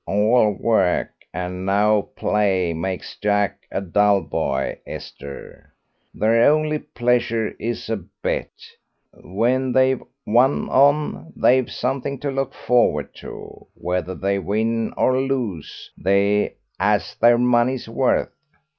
"'All 0.07 0.51
work 0.53 1.11
and 1.31 1.63
no 1.63 2.01
play 2.15 2.73
makes 2.73 3.15
Jack 3.17 3.67
a 3.69 3.81
dull 3.81 4.21
boy,' 4.21 4.79
Esther. 4.87 5.71
Their 6.11 6.51
only 6.51 6.79
pleasure 6.79 7.49
is 7.59 7.87
a 7.87 7.97
bet. 8.23 8.49
When 9.13 9.73
they've 9.73 10.01
one 10.25 10.67
on 10.69 11.33
they've 11.35 11.69
something 11.69 12.17
to 12.21 12.31
look 12.31 12.55
forward 12.55 13.13
to; 13.17 13.67
whether 13.75 14.15
they 14.15 14.39
win 14.39 14.91
or 14.97 15.19
lose 15.21 15.91
they 15.95 16.55
'as 16.79 17.15
their 17.19 17.37
money's 17.37 17.87
worth. 17.87 18.33